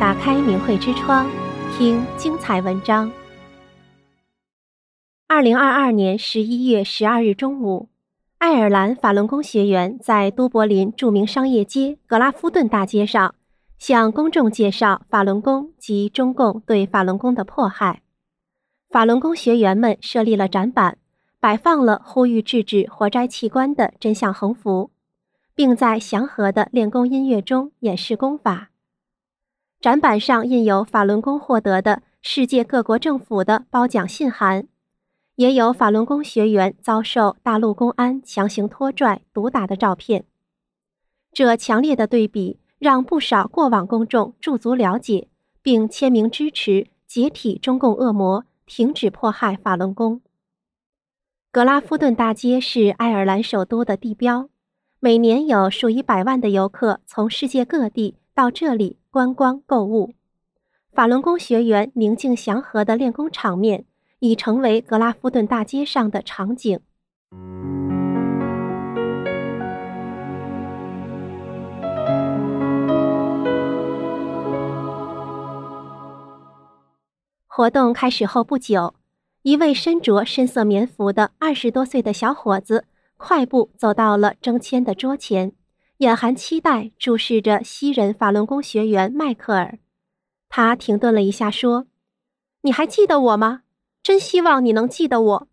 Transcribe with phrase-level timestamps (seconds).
[0.00, 1.28] 打开明慧之窗，
[1.76, 3.10] 听精彩文章。
[5.26, 7.88] 二零二二年十一月十二日中午，
[8.38, 13.34] 爱尔兰法轮功学员在都柏林著名商业街格拉夫顿大街上，
[13.76, 18.02] 向公众介绍法轮功及中共对法轮功的迫害。
[18.90, 20.98] 法轮功学员们设立了展板，
[21.40, 24.92] 摆放了呼吁制止活摘器官的真相横幅，
[25.56, 28.67] 并在祥和的练功音乐中演示功法。
[29.80, 34.66] 展板上印有法轮功获得的世界各国政府的褒奖信函，
[35.36, 40.24] 也有法轮功学员遭受大陆公安强行拖拽、毒打的照片。
[41.32, 45.28] 这强烈的对比让不少过往公众驻足了解，
[45.62, 50.20] 并签名支持解体中共恶魔，停止迫害法轮功。
[51.52, 54.50] 格拉夫顿大街是爱尔兰首都的地标，
[54.98, 58.96] 每年有数以百万的游客从世界各地到这里。
[59.18, 60.14] 观光购物，
[60.92, 63.84] 法轮功学员宁静祥和的练功场面
[64.20, 66.78] 已成为格拉夫顿大街上的场景。
[77.48, 78.94] 活动开始后不久，
[79.42, 82.84] 一位身着深色棉服的二十多岁的小伙子
[83.16, 85.57] 快步走到了征签的桌前。
[85.98, 89.80] 眼含期待注视着西人法轮功学员迈克尔，
[90.48, 91.88] 他停顿了一下，说
[92.62, 93.62] ：“你还记得我吗？
[94.00, 95.48] 真希望你能记得我。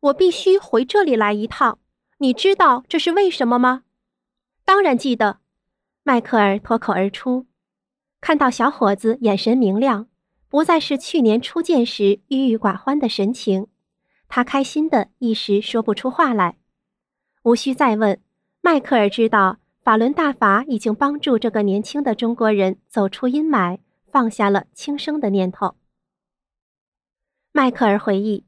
[0.00, 1.78] 我必须回这里来一趟。
[2.16, 3.82] 你知道这是为什么吗
[4.64, 5.40] ？”“当然记得。”
[6.02, 7.46] 迈克尔脱口而出。
[8.22, 10.08] 看到小伙子眼神明亮，
[10.48, 13.66] 不再是去年初见时郁郁寡欢的神情，
[14.28, 16.56] 他开心的一时说不出话来。
[17.42, 18.18] 无需再问，
[18.62, 19.58] 迈克尔知道。
[19.90, 25.74] 法轮大法已经帮助这个年轻的中国人走出阴霾，放下了轻生的念头。
[27.50, 28.44] 迈克尔回忆，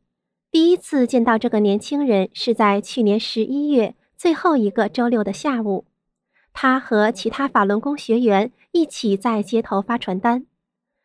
[0.53, 5.84] 第一次见到这个年轻人是在去年十一月最后一个周六的下午，
[6.53, 10.47] 他和其他法轮功学员一起在街头发传单。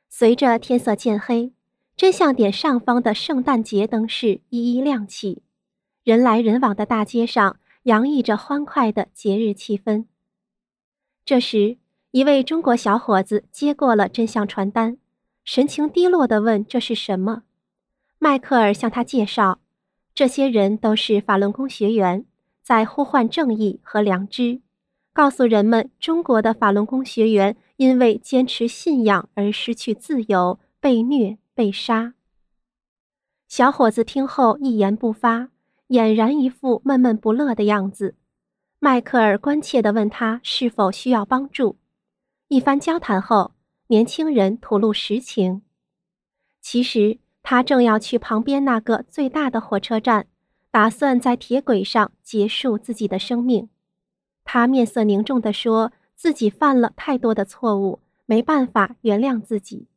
[0.07, 1.51] 随着天色渐黑，
[1.95, 5.41] 真相点上方的圣诞节灯饰一一亮起，
[6.03, 10.05] 人来人往的大街上洋溢着欢快的节日气氛。
[11.27, 11.75] 这时，
[12.11, 14.97] 一位中国小伙子接过了真相传单，
[15.43, 17.43] 神情低落地问：“这是什么？”
[18.17, 19.59] 迈克尔向他介绍
[20.15, 22.23] ：“这些人都是法轮功学员，
[22.63, 24.61] 在呼唤正义和良知，
[25.11, 32.13] 告诉人们中国的法轮功学员因为坚持信仰而失去自由，被虐、被杀。”
[33.49, 35.49] 小伙子听后一言不发，
[35.89, 38.15] 俨然一副闷闷不乐的样子。
[38.79, 41.77] 迈克尔关切地问他是否需要帮助。
[42.47, 43.53] 一番交谈后，
[43.87, 45.63] 年轻人吐露实情：
[46.61, 50.27] 其实他正要去旁边那个最大的火车站，
[50.69, 53.67] 打算在铁轨上结束自己的生命。
[54.43, 59.87] 他面色凝重地说自己犯了太多的错误，没办法原谅自己。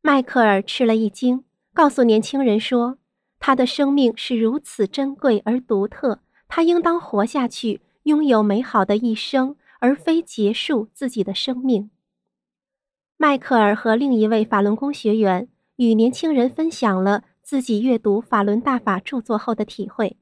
[0.00, 1.44] 迈克尔吃了一惊，
[1.74, 2.96] 告诉年轻人说
[3.38, 11.90] ：“他的生命是如此珍贵而独特。”他应当活下去，拥有美好的一生，而非结束自己的生命。
[13.16, 20.16] 迈克尔和另一位法轮功学员与年轻人分享了自己阅读法轮大法著作后的体会，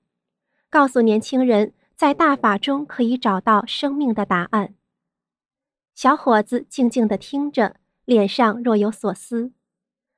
[0.68, 4.74] 告诉年轻人在大法中可以找到生命的答案。
[5.94, 9.52] 小伙子静静地听着，脸上若有所思。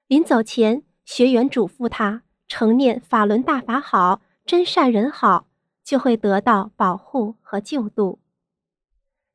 [0.06, 5.47] 临走前，学员嘱咐他承念法轮大法好，真善人好。
[5.88, 8.18] 就会得到保护和救度。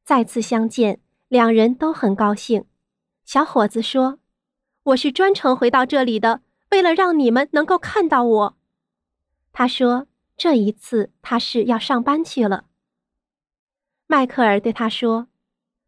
[0.03, 2.65] 再次相见，两人都很高兴。
[3.25, 4.19] 小伙子说
[4.93, 8.57] ：“我是专程回到这里的，为了让你们能够看到我。”
[9.51, 10.05] 他说
[10.37, 12.65] ：“这一次他是要上班去了。”
[14.05, 15.29] 迈克尔对他说：“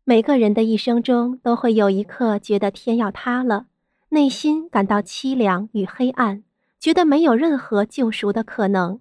[0.03, 3.67] 每个人的一生中都会有一刻觉得天要塌了，
[4.09, 6.43] 内心感到凄凉与黑暗，
[6.79, 8.99] 觉得没有任何救赎的可能。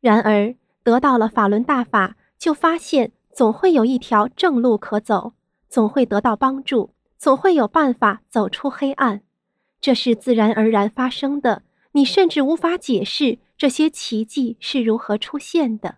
[0.00, 0.54] 然而，
[0.86, 5.32] 得到了法轮大法，就发现总会有一条正路可走，
[5.68, 9.22] 总会得到帮助，总会有办法走出黑暗。
[9.80, 15.96] 这是自然而然发生的，你甚至无法解释这些奇迹是如何出现的。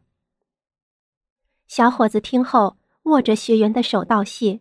[1.66, 4.60] 小伙子听后，握着学员的手道谢：“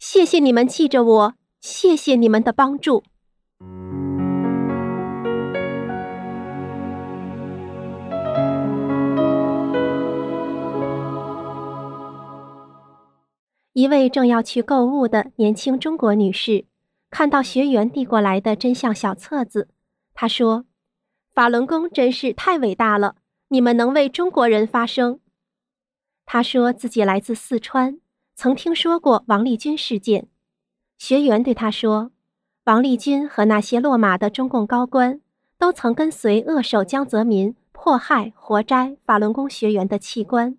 [0.00, 3.04] 谢谢你们记着我，谢谢你们的帮助。”
[13.78, 16.64] 一位正要去购物的年轻中国女士
[17.10, 19.68] 看到学员递过来的真相小册子，
[20.14, 20.64] 她说
[21.32, 23.14] ：“法轮功真是太伟大了，
[23.50, 25.20] 你们能为中国人发声。”
[26.26, 28.00] 她说自己来自四川，
[28.34, 30.26] 曾听说过王立军事件。
[30.98, 32.10] 学员对她说
[32.66, 35.20] ：“王立军和那些落马的中共高官，
[35.56, 40.58] 都曾跟随恶手江泽民迫害、活摘法轮功学员的器官。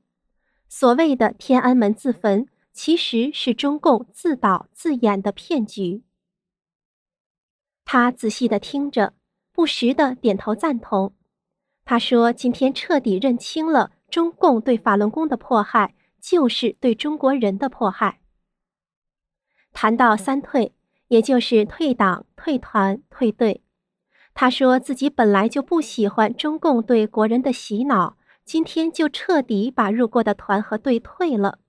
[0.70, 6.04] 所谓的天安门自焚。”其实是中共自导自演的骗局。
[7.84, 9.14] 他仔细的听着，
[9.52, 11.16] 不时的点头赞同。
[11.84, 18.22] 他说：“今天彻底认清了，中共对法轮功的迫害，就是对中国人的迫害。”
[19.74, 20.74] 谈到三退，
[21.08, 23.64] 也就是退党、退团、退队，
[24.36, 31.60] 他说自己本来就不喜欢中共对国人的洗脑，今天就彻底把入过的团和队退了。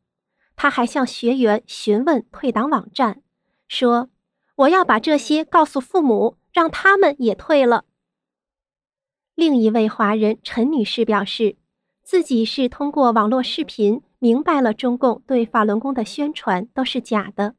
[0.63, 3.23] 他还向学员询问退党网站，
[3.67, 4.11] 说
[4.57, 7.87] ：“我要把这些告诉父母，让他们也退了。”
[9.35, 11.57] 另一位华人陈女士表示，
[12.03, 17.55] 自己是通过网络视频明白了中共对法轮功的宣传都是假的。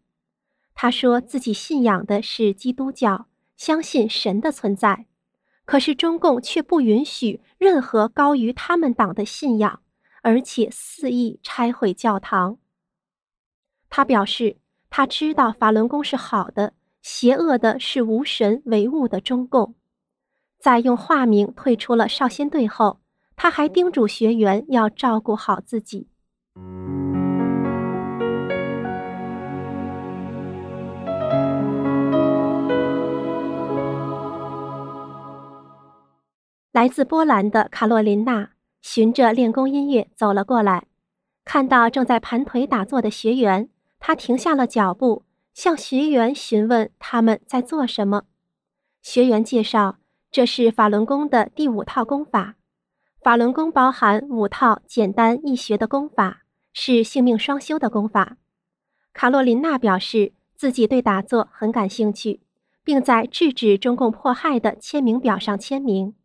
[0.76, 3.26] 她说自己信仰的是基督教，
[3.58, 5.08] 相信神的存在，
[5.66, 9.82] 可是中共却不允许任何高于他们党的信仰，
[10.22, 12.60] 而且肆意拆毁教堂。
[13.94, 14.56] 他表示，
[14.90, 16.72] 他知道法轮功是好的，
[17.02, 19.76] 邪恶的是无神唯物的中共。
[20.58, 23.02] 在用化名退出了少先队后，
[23.36, 26.08] 他还叮嘱学员要照顾好自己。
[36.72, 38.52] 来自波兰的卡洛琳娜
[38.82, 40.86] 循着练功音乐走了过来，
[41.44, 43.68] 看到正在盘腿打坐的学员。
[44.02, 48.24] 他停下了脚步，向学员询问他们在做什么。
[49.02, 49.98] 学员介绍，
[50.32, 52.56] 这是法轮功的第五套功法。
[53.22, 56.42] 法轮功包含五套简单易学的功法，
[56.74, 58.38] 是性命双修的功法。
[59.14, 62.42] 卡洛琳娜表示自己对打坐很感兴趣，
[62.84, 66.16] 并在制止中共迫害的签名表上签名。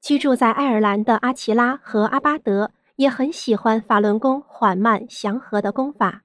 [0.00, 6.22] 居住在爱尔兰的阿奇拉和阿巴德也很喜欢法轮功缓慢祥和的功法。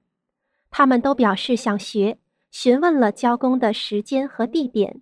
[0.70, 2.18] 他们都表示想学，
[2.50, 5.00] 询问了教工的时间和地点。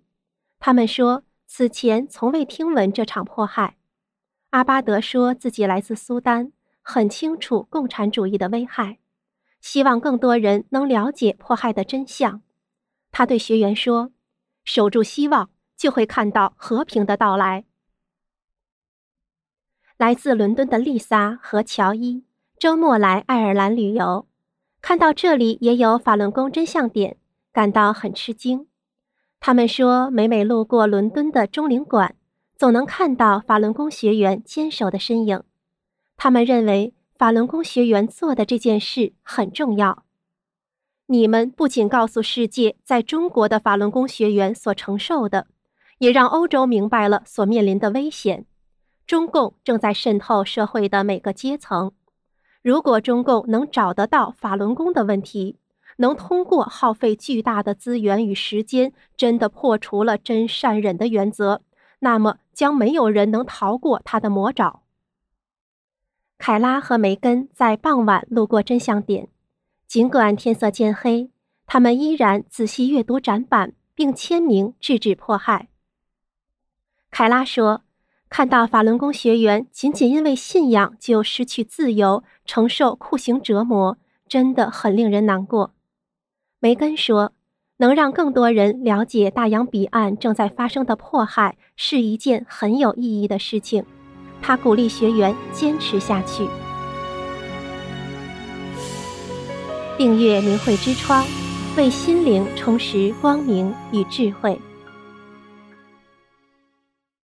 [0.59, 3.77] 他们说此前从未听闻这场迫害。
[4.51, 8.99] 阿巴德说自己来自苏丹，很清楚共产主义的危害，
[9.59, 12.41] 希望更多人能了解迫害的真相。
[13.11, 14.11] 他对学员说
[14.63, 17.65] ：“守住希望，就会看到和平的到来。”
[19.97, 22.25] 来自伦敦的丽莎和乔伊
[22.57, 24.27] 周末来爱尔兰旅游。
[24.87, 27.17] 看到这里也有法轮功真相点，
[27.51, 28.67] 感到很吃惊。
[29.39, 32.15] 他们说，每每路过伦敦的钟灵馆，
[32.55, 35.41] 总能看到法轮功学员坚守的身影。
[36.15, 40.03] 他们认为法轮功学员做的这件事很重要。
[41.07, 45.47] 你们不仅告诉世界在中国的法轮功学员所承受的，
[45.97, 48.45] 也让欧洲明白了所面临的危险。
[49.07, 51.91] 中共正在渗透社会的每个阶层。
[52.65, 55.59] 如果中共能找得到法轮功的问题，
[55.97, 61.61] 能通过耗费巨大的资源与时间，真的破除了真善忍的原则，
[61.99, 64.81] 那么将没有人能逃过他的魔爪。
[66.39, 69.27] 凯拉和梅根在傍晚路过真相点，
[69.87, 71.29] 尽管天色渐黑，
[71.67, 75.67] 他们依然仔细阅读展板，并签名制止迫害。
[77.11, 77.84] 凯拉说。
[78.29, 85.71] 看到法轮功学员仅仅因为信仰就失去自由，承受酷刑折磨，真的很令人难过。
[86.59, 87.31] 梅根说
[87.77, 93.85] ：“能让更多人了解大洋彼岸正在发生的迫害，是一件很有意义的事情。”
[94.41, 96.47] 他鼓励学员坚持下去。
[99.97, 101.25] 订阅明慧之窗，
[101.77, 104.59] 为心灵充实光明与智慧。